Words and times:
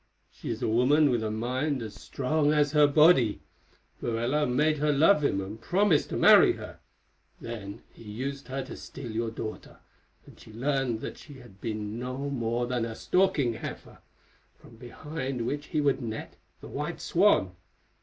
She 0.31 0.49
is 0.49 0.63
a 0.63 0.67
woman 0.67 1.11
with 1.11 1.21
a 1.21 1.29
mind 1.29 1.83
as 1.83 1.93
strong 1.93 2.51
as 2.51 2.71
her 2.71 2.87
body. 2.87 3.41
Morella 4.01 4.47
made 4.47 4.79
her 4.79 4.91
love 4.91 5.23
him 5.23 5.39
and 5.39 5.61
promised 5.61 6.09
to 6.09 6.17
marry 6.17 6.53
her. 6.53 6.79
Then 7.39 7.83
he 7.93 8.01
used 8.01 8.47
her 8.47 8.63
to 8.63 8.75
steal 8.75 9.11
your 9.11 9.29
daughter, 9.29 9.77
and 10.25 10.39
she 10.39 10.51
learned 10.51 11.01
that 11.01 11.19
she 11.19 11.35
had 11.35 11.61
been 11.61 11.99
no 11.99 12.17
more 12.31 12.65
than 12.65 12.83
a 12.83 12.95
stalking 12.95 13.53
heifer, 13.53 13.99
from 14.57 14.77
behind 14.77 15.45
which 15.45 15.67
he 15.67 15.81
would 15.81 16.01
net 16.01 16.35
the 16.61 16.67
white 16.67 16.99
swan. 16.99 17.55